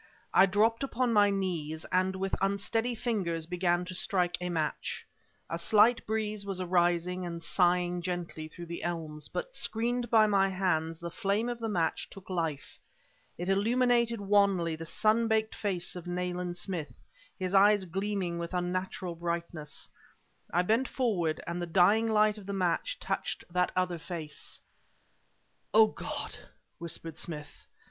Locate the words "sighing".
7.43-8.01